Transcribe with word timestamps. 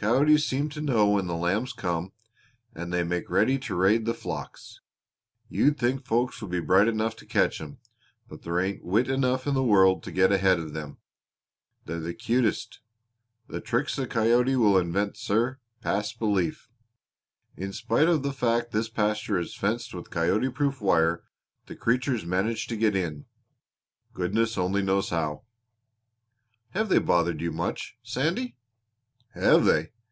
Coyotes 0.00 0.44
seem 0.46 0.68
to 0.68 0.80
know 0.80 1.10
when 1.10 1.26
the 1.26 1.34
lambs 1.34 1.72
come 1.72 2.12
and 2.72 2.92
they 2.92 3.02
make 3.02 3.28
ready 3.28 3.58
to 3.58 3.74
raid 3.74 4.06
the 4.06 4.14
flocks. 4.14 4.80
You'd 5.48 5.76
think 5.76 6.04
folks 6.06 6.40
would 6.40 6.52
be 6.52 6.60
bright 6.60 6.86
enough 6.86 7.16
to 7.16 7.26
catch 7.26 7.60
'em, 7.60 7.78
but 8.28 8.42
there 8.42 8.60
ain't 8.60 8.84
wit 8.84 9.10
enough 9.10 9.44
in 9.44 9.54
the 9.54 9.62
world 9.64 10.04
to 10.04 10.12
get 10.12 10.30
ahead 10.30 10.60
of 10.60 10.72
them. 10.72 10.98
They're 11.84 11.98
the 11.98 12.14
cutest! 12.14 12.78
The 13.48 13.60
tricks 13.60 13.98
a 13.98 14.06
coyote 14.06 14.54
will 14.54 14.78
invent, 14.78 15.16
sir, 15.16 15.58
pass 15.80 16.12
belief. 16.12 16.68
In 17.56 17.72
spite 17.72 18.06
of 18.06 18.22
the 18.22 18.32
fact 18.32 18.70
this 18.70 18.88
pasture 18.88 19.40
is 19.40 19.56
fenced 19.56 19.92
with 19.94 20.10
coyote 20.10 20.48
proof 20.50 20.80
wire 20.80 21.24
the 21.66 21.74
creatures 21.74 22.24
manage 22.24 22.68
to 22.68 22.76
get 22.76 22.94
in 22.94 23.24
goodness 24.12 24.56
only 24.56 24.80
knows 24.80 25.08
how." 25.10 25.42
"Have 26.70 26.88
they 26.88 27.00
bothered 27.00 27.40
you 27.40 27.50
much, 27.50 27.98
Sandy?" 28.04 28.54
"Have 29.32 29.66
they! 29.66 29.92